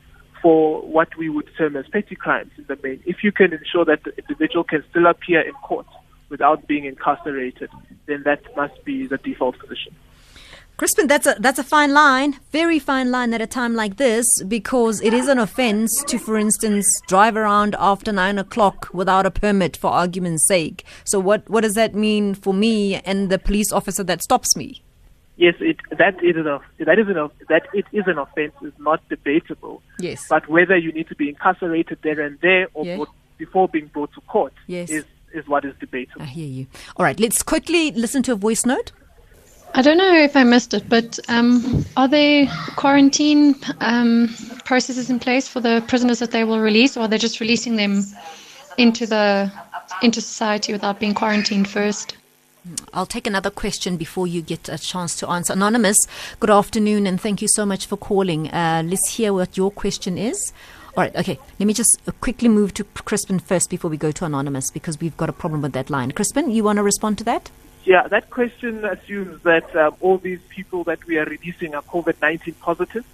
for 0.42 0.82
what 0.82 1.16
we 1.18 1.30
would 1.30 1.48
term 1.58 1.75
as 1.75 1.88
petty 1.88 2.16
crimes 2.16 2.51
in 2.58 2.66
the 2.68 2.78
main. 2.84 3.01
If 3.06 3.24
you 3.24 3.32
can 3.32 3.54
ensure 3.54 3.86
that 3.86 4.04
the 4.04 4.18
individual 4.18 4.63
can 4.63 4.84
still 4.90 5.06
appear 5.06 5.42
in 5.42 5.54
court 5.54 5.86
without 6.30 6.68
being 6.68 6.86
incarcerated, 6.86 7.70
then 8.08 8.24
that 8.24 8.42
must 8.56 8.84
be 8.84 9.08
the 9.08 9.18
default 9.18 9.60
position. 9.60 9.96
Chrispin, 10.81 11.07
that's 11.07 11.27
a 11.27 11.35
that's 11.38 11.59
a 11.59 11.63
fine 11.63 11.93
line, 11.93 12.39
very 12.51 12.79
fine 12.79 13.11
line 13.11 13.35
at 13.35 13.41
a 13.41 13.45
time 13.45 13.75
like 13.75 13.97
this, 13.97 14.25
because 14.47 15.00
it 15.01 15.13
is 15.13 15.27
an 15.27 15.38
offence 15.38 16.03
to, 16.07 16.17
for 16.17 16.39
instance, 16.39 17.00
drive 17.05 17.35
around 17.38 17.75
after 17.77 18.11
nine 18.11 18.39
o'clock 18.39 18.89
without 18.91 19.27
a 19.27 19.29
permit, 19.29 19.77
for 19.77 19.91
argument's 19.91 20.47
sake. 20.47 20.83
So, 21.03 21.19
what 21.19 21.47
what 21.47 21.61
does 21.61 21.75
that 21.75 21.93
mean 21.93 22.33
for 22.33 22.51
me 22.51 22.95
and 22.95 23.29
the 23.29 23.38
police 23.38 23.71
officer 23.71 24.03
that 24.05 24.23
stops 24.23 24.57
me? 24.57 24.81
Yes, 25.38 25.53
it, 25.59 25.77
that 26.00 26.15
is 26.23 26.35
an 26.35 26.45
that 26.79 26.97
is 26.97 27.07
an 27.07 27.29
that 27.47 27.67
it 27.75 27.85
is 27.91 28.07
an 28.07 28.17
offence 28.17 28.55
is 28.63 28.73
not 28.79 29.07
debatable. 29.07 29.83
Yes. 30.00 30.25
But 30.29 30.50
whether 30.50 30.75
you 30.75 30.91
need 30.93 31.07
to 31.09 31.15
be 31.15 31.29
incarcerated 31.29 32.00
there 32.01 32.19
and 32.21 32.39
there 32.41 32.69
or 32.73 32.85
Yeah. 32.88 32.95
brought, 32.95 33.09
before 33.38 33.67
being 33.67 33.85
brought 33.85 34.11
to 34.13 34.21
court 34.21 34.53
Yes. 34.65 34.89
is 34.89 35.05
is 35.31 35.47
what 35.47 35.63
is 35.63 35.75
debatable. 35.79 36.23
I 36.23 36.25
hear 36.25 36.47
you. 36.47 36.65
All 36.97 37.05
right, 37.05 37.19
let's 37.19 37.43
quickly 37.43 37.91
listen 37.91 38.23
to 38.23 38.31
a 38.31 38.35
voice 38.35 38.65
note. 38.65 38.91
I 39.74 39.82
don't 39.82 39.98
know 39.98 40.13
if 40.13 40.36
I 40.36 40.44
missed 40.44 40.74
it, 40.74 40.88
but 40.90 41.18
um, 41.30 41.86
are 41.96 42.08
there 42.08 42.48
quarantine 42.75 43.56
um, 43.80 44.34
processes 44.66 45.10
in 45.10 45.20
place 45.20 45.48
for 45.48 45.62
the 45.62 45.84
prisoners 45.88 46.20
that 46.20 46.32
they 46.32 46.44
will 46.44 46.60
release, 46.60 46.98
or 46.98 47.01
are 47.01 47.08
they 47.08 47.18
just 47.18 47.40
releasing 47.40 47.78
them 47.78 48.04
into 48.78 49.06
the 49.06 49.51
into 50.01 50.22
society 50.22 50.74
without 50.74 51.00
being 51.00 51.13
quarantined 51.13 51.70
first? 51.70 52.18
I'll 52.94 53.06
take 53.06 53.25
another 53.28 53.50
question 53.50 53.98
before 53.98 54.28
you 54.28 54.42
get 54.42 54.70
a 54.70 54.78
chance 54.78 55.16
to 55.18 55.30
answer. 55.30 55.54
Anonymous, 55.54 55.98
good 56.40 56.50
afternoon 56.50 57.08
and 57.08 57.20
thank 57.20 57.42
you 57.42 57.48
so 57.48 57.66
much 57.66 57.88
for 57.88 57.98
calling. 57.98 58.50
Uh, 58.50 58.84
let's 58.86 59.16
hear 59.16 59.34
what 59.34 59.58
your 59.58 59.72
question 59.72 60.18
is. 60.18 60.54
All 60.96 61.04
right, 61.04 61.16
okay. 61.16 61.40
Let 61.60 61.66
me 61.66 61.74
just 61.74 62.00
uh, 62.08 62.12
quickly 62.22 62.50
move 62.50 62.74
to 62.75 62.84
Chrispin 62.84 63.42
first 63.42 63.70
before 63.70 63.90
we 63.90 63.98
go 63.98 64.12
to 64.12 64.25
Anonymous 64.25 64.70
because 64.70 65.00
we've 65.00 65.18
got 65.18 65.30
a 65.30 65.34
problem 65.34 65.62
with 65.62 65.74
that 65.74 65.90
line. 65.90 66.12
Chrispin, 66.12 66.54
you 66.54 66.63
want 66.63 66.78
to 66.78 66.84
respond 66.84 67.18
to 67.20 67.24
that? 67.24 67.50
Yeah, 67.83 68.07
that 68.07 68.29
question 68.29 68.85
assumes 68.85 69.41
that 69.43 69.75
um, 69.75 69.95
all 70.01 70.17
these 70.17 70.39
people 70.50 70.83
that 70.83 71.03
we 71.05 71.17
are 71.17 71.25
releasing 71.25 71.73
are 71.73 71.81
COVID-19 71.81 72.59
positive, 72.59 73.05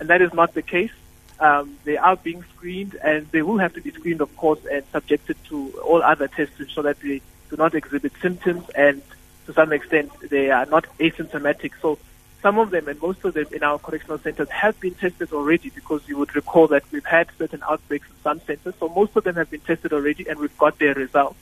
and 0.00 0.10
that 0.10 0.20
is 0.20 0.34
not 0.34 0.54
the 0.54 0.62
case. 0.62 0.90
Um, 1.38 1.76
they 1.84 1.96
are 1.96 2.16
being 2.16 2.44
screened, 2.56 2.96
and 2.96 3.28
they 3.30 3.42
will 3.42 3.58
have 3.58 3.74
to 3.74 3.80
be 3.80 3.92
screened, 3.92 4.20
of 4.20 4.36
course, 4.36 4.58
and 4.70 4.82
subjected 4.90 5.36
to 5.44 5.70
all 5.84 6.02
other 6.02 6.26
tests 6.26 6.56
to 6.56 6.64
ensure 6.64 6.82
that 6.82 7.00
they 7.00 7.22
do 7.48 7.56
not 7.56 7.74
exhibit 7.76 8.12
symptoms, 8.20 8.68
and 8.70 9.02
to 9.46 9.52
some 9.52 9.72
extent, 9.72 10.10
they 10.28 10.50
are 10.50 10.66
not 10.66 10.86
asymptomatic. 10.98 11.72
So, 11.80 11.98
some 12.42 12.58
of 12.58 12.70
them, 12.70 12.88
and 12.88 13.00
most 13.00 13.24
of 13.24 13.34
them 13.34 13.46
in 13.52 13.62
our 13.62 13.78
correctional 13.78 14.18
centers, 14.18 14.48
have 14.50 14.78
been 14.80 14.94
tested 14.94 15.32
already, 15.32 15.70
because 15.70 16.02
you 16.08 16.18
would 16.18 16.34
recall 16.34 16.66
that 16.68 16.82
we've 16.90 17.04
had 17.04 17.28
certain 17.38 17.62
outbreaks 17.68 18.08
in 18.08 18.16
some 18.24 18.40
centers. 18.40 18.74
So, 18.80 18.88
most 18.88 19.14
of 19.14 19.22
them 19.22 19.36
have 19.36 19.48
been 19.48 19.60
tested 19.60 19.92
already, 19.92 20.28
and 20.28 20.40
we've 20.40 20.58
got 20.58 20.80
their 20.80 20.94
results. 20.94 21.38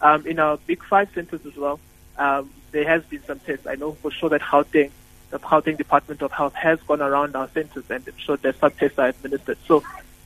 Um, 0.00 0.26
in 0.26 0.38
our 0.38 0.56
big 0.66 0.82
five 0.84 1.08
centers 1.14 1.44
as 1.46 1.56
well, 1.56 1.78
um, 2.18 2.50
there 2.72 2.86
has 2.86 3.04
been 3.04 3.22
some 3.24 3.38
tests. 3.40 3.66
I 3.66 3.74
know 3.74 3.92
for 3.92 4.10
sure 4.10 4.28
that 4.30 4.40
Gauteng, 4.40 4.90
the 5.30 5.38
Gauteng 5.38 5.76
Department 5.76 6.22
of 6.22 6.32
Health 6.32 6.54
has 6.54 6.80
gone 6.82 7.02
around 7.02 7.36
our 7.36 7.48
centers 7.48 7.84
and 7.90 8.06
ensured 8.06 8.42
that 8.42 8.58
some 8.58 8.70
tests 8.72 8.98
are 8.98 9.08
administered. 9.08 9.58
So, 9.66 9.82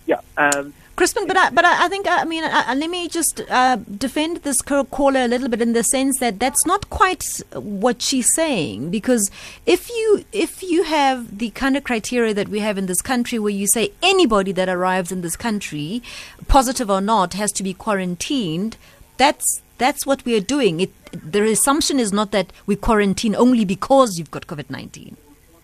yeah, 0.06 0.20
um, 0.36 0.74
Chrispin, 1.00 1.26
but 1.26 1.36
I, 1.36 1.48
but 1.48 1.64
I, 1.64 1.86
I 1.86 1.88
think 1.88 2.06
I 2.10 2.24
mean 2.24 2.44
uh, 2.44 2.64
uh, 2.68 2.74
let 2.74 2.90
me 2.90 3.08
just 3.08 3.40
uh, 3.48 3.76
defend 3.76 4.38
this 4.38 4.60
caller 4.60 5.20
a 5.20 5.28
little 5.28 5.48
bit 5.48 5.62
in 5.62 5.72
the 5.72 5.82
sense 5.82 6.18
that 6.18 6.38
that's 6.38 6.66
not 6.66 6.90
quite 6.90 7.24
what 7.54 8.02
she's 8.02 8.34
saying 8.34 8.90
because 8.90 9.30
if 9.64 9.88
you 9.88 10.26
if 10.30 10.62
you 10.62 10.82
have 10.82 11.38
the 11.38 11.48
kind 11.50 11.78
of 11.78 11.84
criteria 11.84 12.34
that 12.34 12.48
we 12.48 12.58
have 12.58 12.76
in 12.76 12.84
this 12.84 13.00
country 13.00 13.38
where 13.38 13.50
you 13.50 13.66
say 13.66 13.92
anybody 14.02 14.52
that 14.52 14.68
arrives 14.68 15.10
in 15.10 15.22
this 15.22 15.36
country, 15.36 16.02
positive 16.48 16.90
or 16.90 17.00
not, 17.00 17.32
has 17.32 17.50
to 17.52 17.62
be 17.62 17.72
quarantined, 17.72 18.76
that's 19.16 19.62
that's 19.80 20.06
what 20.06 20.24
we 20.24 20.36
are 20.38 20.46
doing. 20.56 20.78
It 20.84 20.92
the 21.32 21.42
assumption 21.50 21.98
is 21.98 22.12
not 22.12 22.30
that 22.36 22.52
we 22.66 22.76
quarantine 22.76 23.34
only 23.34 23.64
because 23.64 24.18
you've 24.18 24.30
got 24.36 24.46
COVID 24.46 24.70
nineteen. 24.78 25.16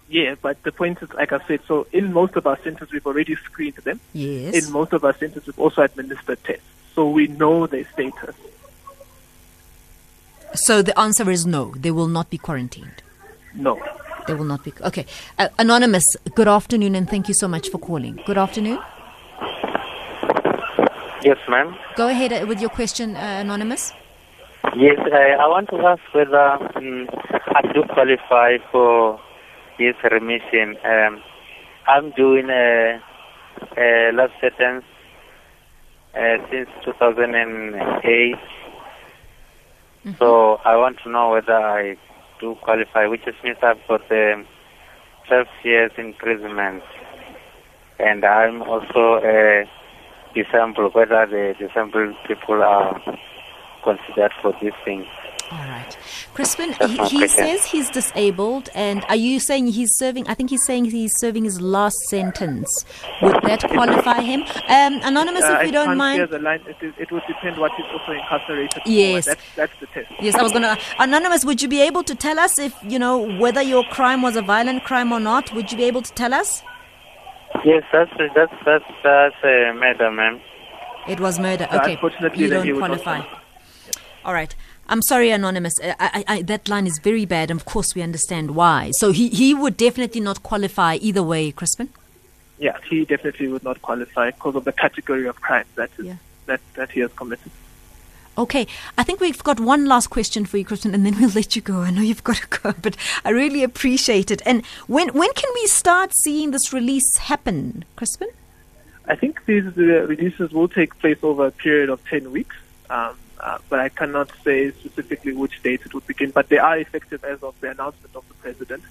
yeah, 0.09 0.35
but 0.47 0.57
the 0.63 0.73
point 0.73 1.03
is, 1.05 1.13
like 1.21 1.33
I 1.33 1.41
said, 1.49 1.61
so 1.69 1.87
in 1.93 2.13
most 2.13 2.35
of 2.41 2.47
our 2.51 2.59
centers, 2.67 2.91
we've 2.93 3.07
already 3.11 3.35
screened 3.47 3.79
them. 3.89 3.99
Yes. 4.13 4.55
In 4.59 4.73
most 4.73 4.93
of 4.93 5.05
our 5.05 5.15
centers, 5.23 5.47
we've 5.47 5.59
also 5.59 5.83
administered 5.83 6.39
tests. 6.45 6.63
So 6.95 7.09
we 7.11 7.25
know 7.41 7.67
their 7.67 7.87
status. 7.93 8.37
So 10.67 10.81
the 10.83 10.97
answer 10.99 11.29
is 11.37 11.45
no. 11.45 11.63
They 11.77 11.91
will 11.91 12.09
not 12.19 12.31
be 12.31 12.39
quarantined. 12.39 13.03
No. 13.55 13.75
They 14.27 14.35
will 14.35 14.45
not 14.53 14.63
be. 14.65 14.73
Okay. 14.91 15.05
Uh, 15.39 15.49
Anonymous, 15.59 16.07
good 16.35 16.49
afternoon 16.49 16.95
and 16.95 17.07
thank 17.11 17.29
you 17.29 17.35
so 17.35 17.49
much 17.49 17.69
for 17.69 17.79
calling. 17.79 18.15
Good 18.27 18.39
afternoon. 18.39 18.79
Yes, 21.23 21.39
ma'am. 21.49 21.77
Go 21.97 22.09
ahead 22.09 22.33
uh, 22.33 22.47
with 22.47 22.61
your 22.61 22.71
question, 22.71 23.17
uh, 23.17 23.41
Anonymous. 23.45 23.93
Yes, 24.75 24.99
I, 25.13 25.37
I 25.41 25.47
want 25.49 25.69
to 25.71 25.77
ask 25.87 26.03
whether 26.13 26.37
um, 26.77 27.09
I 27.33 27.63
do 27.73 27.83
qualify 27.93 28.59
for 28.71 29.21
this 29.79 29.95
remission. 30.11 30.77
Um, 30.85 31.23
I'm 31.87 32.11
doing 32.13 32.49
a, 32.51 33.01
a 33.79 34.11
life 34.13 34.31
sentence 34.41 34.85
uh, 36.15 36.37
since 36.51 36.69
2008. 36.85 38.35
So 40.19 40.59
I 40.65 40.77
want 40.77 40.99
to 41.05 41.11
know 41.11 41.31
whether 41.31 41.55
I 41.57 41.97
do 42.41 42.57
qualify, 42.63 43.07
which 43.07 43.23
means 43.45 43.59
I've 43.63 43.79
got 43.89 44.03
um, 44.11 44.47
12 45.29 45.47
years 45.65 45.93
imprisonment. 45.97 46.83
And 47.99 48.25
I'm 48.25 48.63
also 48.63 49.21
a 49.25 49.65
disabled, 50.35 50.95
whether 50.95 51.27
the 51.27 51.55
disabled 51.59 52.15
people 52.27 52.63
are 52.63 53.01
considered 53.87 54.33
for 54.43 54.52
these 54.61 54.76
things. 54.85 55.07
All 55.52 55.59
right. 55.59 55.97
Chrispin, 56.35 56.76
That's 56.76 57.11
he, 57.12 57.21
he 57.21 57.28
says 57.28 57.64
he's 57.64 57.88
disabled, 57.88 58.69
and 58.75 59.05
are 59.09 59.14
you 59.14 59.38
saying 59.38 59.69
he's 59.69 59.93
serving? 59.97 60.26
I 60.26 60.35
think 60.35 60.50
he's 60.50 60.64
saying 60.66 60.87
he's 60.87 61.14
serving 61.19 61.45
his 61.45 61.61
last 61.61 61.97
sentence. 62.11 62.85
Would 63.23 63.37
that 63.45 63.62
qualify 63.71 64.23
him? 64.23 64.43
Um, 64.43 65.00
Anonymous, 65.05 65.45
Uh, 65.45 65.59
if 65.61 65.62
you 65.62 65.69
I 65.69 65.71
don't 65.71 65.87
can't 65.87 65.99
mind. 65.99 66.16
hear 66.19 66.26
the 66.26 66.40
line. 66.40 66.62
It, 66.66 66.85
is, 66.85 66.93
it 66.99 67.12
would 67.12 67.23
depend 67.28 67.59
what 67.59 67.71
he's 67.76 67.87
also 67.93 68.11
incarcerated 68.21 68.83
for. 68.83 68.90
Yes. 68.90 69.26
That's, 69.26 69.43
that's 69.55 69.73
the 69.78 69.87
test. 69.87 70.09
Yes, 70.21 70.35
I 70.35 70.43
was 70.43 70.50
going 70.50 70.62
to. 70.62 70.76
Anonymous, 70.99 71.45
would 71.45 71.62
you 71.62 71.69
be 71.69 71.81
able 71.81 72.02
to 72.02 72.16
tell 72.16 72.40
us 72.40 72.59
if, 72.59 72.75
you 72.83 72.99
know, 72.99 73.38
whether 73.38 73.62
your 73.62 73.85
crime 73.85 74.23
was 74.23 74.35
a 74.35 74.43
violent 74.43 74.83
crime 74.83 75.12
or 75.12 75.21
not? 75.21 75.55
Would 75.55 75.71
you 75.71 75.78
be 75.78 75.85
able 75.85 76.02
to 76.02 76.12
tell 76.14 76.35
us? 76.35 76.64
Yes, 77.64 77.85
that's 77.93 78.11
that's 78.35 78.52
that's 78.66 78.85
that's 79.05 79.37
uh, 79.45 79.73
murder, 79.75 80.11
ma'am. 80.11 80.40
It 81.09 81.21
was 81.21 81.38
murder. 81.38 81.69
So 81.71 81.78
Okay. 81.78 81.93
unfortunately, 81.93 82.43
you 82.45 82.50
don't 82.50 82.64
he 82.64 82.73
would 82.73 82.81
not 82.81 83.00
qualify. 83.00 83.21
All 84.26 84.35
right. 84.35 84.52
I'm 84.88 85.02
sorry, 85.02 85.30
Anonymous. 85.30 85.75
Uh, 85.80 85.95
I, 86.00 86.25
I, 86.28 86.35
I, 86.35 86.42
that 86.42 86.68
line 86.68 86.87
is 86.88 86.99
very 86.99 87.25
bad, 87.25 87.50
and 87.50 87.61
of 87.61 87.64
course 87.64 87.95
we 87.95 88.02
understand 88.02 88.56
why. 88.56 88.90
So 88.99 89.12
he, 89.12 89.28
he 89.28 89.54
would 89.54 89.76
definitely 89.76 90.21
not 90.21 90.42
qualify 90.42 90.97
either 91.00 91.23
way, 91.23 91.52
Chrispin. 91.52 91.88
Yeah, 92.59 92.76
he 92.90 93.04
definitely 93.04 93.49
would 93.49 93.62
not 93.62 93.80
qualify 93.83 94.33
because 94.33 94.56
of 94.56 94.64
the 94.64 94.73
category 94.73 95.26
of 95.28 95.40
crime 95.40 95.64
that 95.76 95.90
is, 95.99 96.06
Yeah. 96.06 96.16
that 96.47 96.61
that 96.75 96.90
he 96.90 97.00
has 97.00 97.12
committed. 97.12 97.52
Okay, 98.38 98.66
I 98.99 99.02
think 99.04 99.21
we've 99.21 99.42
got 99.42 99.61
one 99.61 99.87
last 99.87 100.09
question 100.09 100.45
for 100.45 100.59
you, 100.59 100.64
Chrispin, 100.64 100.92
and 100.92 101.06
then 101.06 101.18
we'll 101.21 101.30
let 101.30 101.54
you 101.54 101.62
go. 101.62 101.83
I 101.83 101.90
know 101.90 102.02
you've 102.02 102.25
got 102.25 102.37
to 102.37 102.47
go, 102.62 102.75
but 102.83 102.97
I 103.25 103.30
really 103.30 103.62
appreciate 103.62 104.30
it. 104.30 104.42
And 104.45 104.64
when 104.88 105.09
when 105.11 105.33
can 105.35 105.50
we 105.54 105.66
start 105.68 106.12
seeing 106.25 106.50
this 106.50 106.73
release 106.73 107.16
happen, 107.16 107.85
Chrispin? 107.97 108.28
I 109.06 109.14
think 109.14 109.45
these 109.47 109.64
uh, 109.66 109.80
releases 110.06 110.50
will 110.52 110.68
take 110.68 110.99
place 110.99 111.18
over 111.23 111.47
a 111.47 111.52
period 111.52 111.90
of 111.90 112.04
10 112.06 112.33
weeks, 112.33 112.56
um, 112.90 113.16
uh, 113.47 113.59
but 113.71 113.79
I 113.79 113.88
cannot 113.88 114.29
say 114.45 114.73
specifically 114.73 115.33
which 115.33 115.62
date 115.62 115.83
it 115.87 115.95
would 115.95 116.07
begin. 116.07 116.31
But 116.33 116.49
they 116.49 116.59
are 116.59 116.76
effective 116.79 117.23
as 117.25 117.41
of 117.43 117.55
the 117.61 117.71
announcement 117.71 118.15
of 118.17 118.26
the 118.29 118.35
president. 118.35 118.83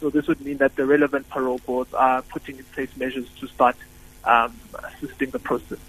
So 0.00 0.08
this 0.08 0.28
would 0.28 0.40
mean 0.40 0.58
that 0.58 0.76
the 0.76 0.86
relevant 0.86 1.28
parole 1.28 1.58
boards 1.66 1.92
are 1.92 2.22
putting 2.22 2.58
in 2.58 2.64
place 2.64 2.96
measures 2.96 3.28
to 3.40 3.48
start 3.48 3.76
um, 4.24 4.54
assisting 4.84 5.30
the 5.30 5.40
process. 5.40 5.80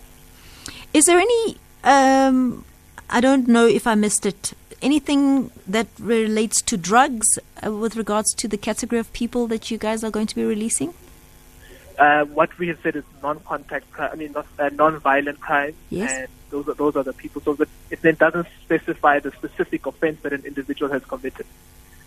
Is 0.91 1.05
there 1.05 1.19
any? 1.19 1.57
Um, 1.83 2.65
I 3.11 3.21
don't 3.21 3.47
know 3.47 3.67
if 3.67 3.85
I 3.85 3.93
missed 3.93 4.25
it. 4.25 4.53
Anything 4.81 5.51
that 5.67 5.87
relates 5.99 6.61
to 6.63 6.77
drugs 6.77 7.27
uh, 7.63 7.71
with 7.71 7.95
regards 7.95 8.33
to 8.35 8.47
the 8.47 8.57
category 8.57 8.99
of 8.99 9.11
people 9.13 9.45
that 9.47 9.69
you 9.69 9.77
guys 9.77 10.03
are 10.03 10.09
going 10.09 10.27
to 10.27 10.35
be 10.35 10.43
releasing? 10.43 10.93
Uh, 11.99 12.23
what 12.25 12.57
we 12.57 12.69
have 12.69 12.79
said 12.81 12.95
is 12.95 13.03
non-contact 13.21 13.91
crime, 13.91 14.09
I 14.13 14.15
mean, 14.15 14.33
uh, 14.35 14.69
non-violent 14.73 15.41
crime, 15.41 15.75
Yes. 15.89 16.11
and 16.11 16.27
those 16.49 16.67
are 16.67 16.73
those 16.73 16.95
are 16.95 17.03
the 17.03 17.13
people. 17.13 17.41
So 17.41 17.53
that 17.55 17.69
it 17.89 18.01
then 18.01 18.15
doesn't 18.15 18.47
specify 18.65 19.19
the 19.19 19.31
specific 19.31 19.85
offence 19.85 20.21
that 20.21 20.33
an 20.33 20.43
individual 20.45 20.91
has 20.91 21.03
committed. 21.05 21.45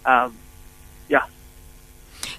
Um, 0.05 0.37
yeah, 1.09 1.25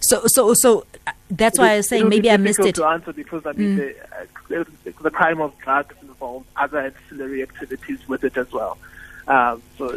So, 0.01 0.23
so, 0.27 0.53
so 0.53 0.85
uh, 1.07 1.11
that's 1.29 1.57
why 1.59 1.73
I 1.73 1.77
was 1.77 1.87
saying 1.89 2.09
maybe 2.09 2.29
I 2.29 2.37
missed 2.37 2.59
it. 2.59 2.75
to 2.75 2.85
answer 2.85 3.13
because 3.13 3.45
I 3.45 3.53
mean 3.53 3.77
the, 3.77 3.95
uh, 4.59 4.63
the 5.01 5.11
crime 5.11 5.41
of 5.41 5.57
drugs 5.59 5.95
involves 6.01 6.45
other 6.55 6.79
ancillary 6.79 7.41
activities 7.41 8.07
with 8.07 8.23
it 8.23 8.37
as 8.37 8.51
well. 8.51 8.77
Um, 9.27 9.61
so 9.77 9.87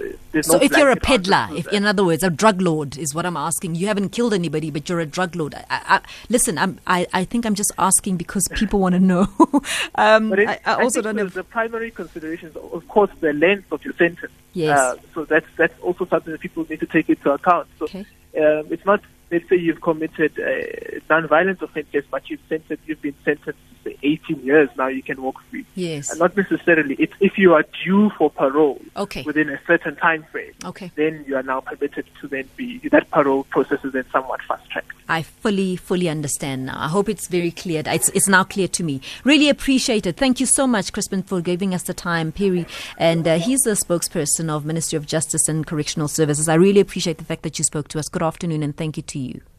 So 0.42 0.58
no 0.58 0.62
if 0.62 0.76
you're 0.76 0.90
a 0.90 0.96
peddler, 0.96 1.48
if 1.52 1.66
in 1.72 1.84
other 1.84 2.04
words, 2.04 2.22
a 2.22 2.30
drug 2.30 2.62
lord 2.62 2.96
is 2.96 3.14
what 3.14 3.26
I'm 3.26 3.36
asking. 3.36 3.74
You 3.74 3.88
haven't 3.88 4.10
killed 4.10 4.32
anybody, 4.32 4.70
but 4.70 4.88
you're 4.88 5.00
a 5.00 5.06
drug 5.06 5.34
lord. 5.34 5.54
I, 5.54 5.64
I, 5.70 6.00
listen, 6.28 6.58
I'm, 6.58 6.78
I, 6.86 7.06
I 7.12 7.24
think 7.24 7.44
I'm 7.44 7.54
just 7.54 7.72
asking 7.78 8.18
because 8.18 8.46
people 8.54 8.78
want 8.80 8.94
to 8.94 9.00
know. 9.00 9.26
um, 9.96 10.30
But 10.30 10.40
I, 10.48 10.60
also 10.64 11.02
don't 11.02 11.16
the, 11.16 11.24
know. 11.24 11.28
the 11.28 11.44
primary 11.44 11.90
consideration 11.90 12.50
is, 12.50 12.56
of 12.56 12.86
course, 12.88 13.10
the 13.20 13.32
length 13.32 13.72
of 13.72 13.84
your 13.84 13.94
sentence. 13.94 14.32
Yes. 14.52 14.78
Uh, 14.78 14.96
so 15.14 15.24
that's 15.24 15.46
that's 15.56 15.78
also 15.80 16.06
something 16.06 16.32
that 16.32 16.40
people 16.40 16.64
need 16.70 16.80
to 16.80 16.86
take 16.86 17.08
into 17.10 17.30
account. 17.32 17.68
So 17.78 17.84
Okay. 17.86 18.06
um, 18.38 18.66
it's 18.70 18.84
not 18.84 19.00
let's 19.30 19.48
say 19.48 19.56
you've 19.56 19.80
committed 19.80 20.38
a 20.38 21.00
non-violent 21.10 21.60
offences, 21.62 22.04
but 22.10 22.28
you've 22.30 22.40
sentenced, 22.48 22.82
you've 22.86 23.02
been 23.02 23.14
sentenced 23.24 23.58
to 23.84 23.94
18 24.02 24.40
years, 24.44 24.68
now 24.76 24.88
you 24.88 25.02
can 25.02 25.20
walk 25.22 25.40
free. 25.50 25.64
Yes. 25.74 26.10
And 26.10 26.18
not 26.18 26.36
necessarily. 26.36 26.94
It's 26.98 27.12
if 27.20 27.38
you 27.38 27.54
are 27.54 27.64
due 27.84 28.10
for 28.10 28.30
parole 28.30 28.80
Okay. 28.96 29.22
within 29.22 29.48
a 29.48 29.58
certain 29.66 29.96
time 29.96 30.24
frame, 30.30 30.52
Okay. 30.64 30.90
then 30.96 31.24
you 31.26 31.36
are 31.36 31.42
now 31.42 31.60
permitted 31.60 32.04
to 32.20 32.28
then 32.28 32.48
be, 32.56 32.78
that 32.90 33.10
parole 33.10 33.44
process 33.44 33.84
is 33.84 33.92
then 33.92 34.04
somewhat 34.12 34.42
fast-tracked. 34.42 34.90
I 35.08 35.22
fully, 35.22 35.76
fully 35.76 36.08
understand 36.08 36.66
now. 36.66 36.80
I 36.82 36.88
hope 36.88 37.08
it's 37.08 37.28
very 37.28 37.52
clear. 37.52 37.82
It's, 37.86 38.08
it's 38.10 38.28
now 38.28 38.42
clear 38.42 38.66
to 38.68 38.82
me. 38.82 39.00
Really 39.22 39.48
appreciate 39.48 40.04
it. 40.06 40.16
Thank 40.16 40.40
you 40.40 40.46
so 40.46 40.66
much, 40.66 40.92
Chrispin, 40.92 41.24
for 41.24 41.40
giving 41.40 41.74
us 41.74 41.84
the 41.84 41.94
time, 41.94 42.32
Phiri. 42.32 42.66
And 42.98 43.26
uh, 43.26 43.38
he's 43.38 43.60
the 43.60 43.72
spokesperson 43.72 44.50
of 44.50 44.64
Ministry 44.66 44.96
of 44.96 45.06
Justice 45.06 45.48
and 45.48 45.64
Correctional 45.64 46.08
Services. 46.08 46.48
I 46.48 46.54
really 46.54 46.80
appreciate 46.80 47.18
the 47.18 47.24
fact 47.24 47.42
that 47.44 47.58
you 47.58 47.64
spoke 47.64 47.86
to 47.88 48.00
us. 48.00 48.08
Good 48.08 48.22
afternoon 48.22 48.64
and 48.64 48.76
thank 48.76 48.96
you 48.96 49.02
to 49.16 49.22
you. 49.22 49.55